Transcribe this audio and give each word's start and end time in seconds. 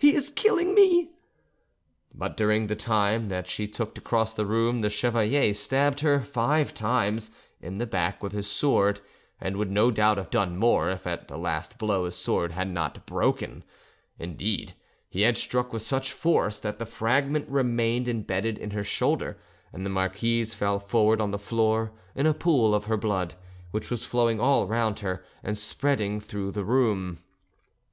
He 0.00 0.12
is 0.12 0.30
killing 0.30 0.74
me!" 0.74 1.12
But 2.12 2.36
during 2.36 2.66
the 2.66 2.74
time 2.74 3.28
that 3.28 3.46
she 3.46 3.68
took 3.68 3.94
to 3.94 4.00
cross 4.00 4.34
the 4.34 4.44
room 4.44 4.80
the 4.80 4.90
chevalier 4.90 5.54
stabbed 5.54 6.00
her 6.00 6.20
five 6.20 6.74
times 6.74 7.30
in 7.60 7.78
the 7.78 7.86
back 7.86 8.20
with 8.20 8.32
his 8.32 8.48
sword, 8.48 9.00
and 9.40 9.56
would 9.56 9.70
no 9.70 9.92
doubt 9.92 10.16
have 10.16 10.30
done 10.30 10.56
more, 10.56 10.90
if 10.90 11.06
at 11.06 11.28
the 11.28 11.38
last 11.38 11.78
blow 11.78 12.06
his 12.06 12.16
sword 12.16 12.50
had 12.50 12.66
not 12.66 13.06
broken; 13.06 13.62
indeed, 14.18 14.72
he 15.08 15.20
had 15.22 15.36
struck 15.36 15.72
with 15.72 15.82
such 15.82 16.10
force 16.12 16.58
that 16.58 16.80
the 16.80 16.84
fragment 16.84 17.48
remained 17.48 18.08
embedded 18.08 18.58
in 18.58 18.72
her 18.72 18.82
shoulder, 18.82 19.38
and 19.72 19.86
the 19.86 19.90
marquise 19.90 20.54
fell 20.54 20.80
forward 20.80 21.20
on 21.20 21.30
the 21.30 21.38
floor, 21.38 21.92
in 22.16 22.26
a 22.26 22.34
pool 22.34 22.74
of 22.74 22.86
her 22.86 22.96
blood, 22.96 23.36
which 23.70 23.90
was 23.92 24.04
flowing 24.04 24.40
all 24.40 24.66
round 24.66 24.98
her 24.98 25.24
and 25.44 25.56
spreading 25.56 26.18
through 26.18 26.50
the 26.50 26.64
room. 26.64 27.18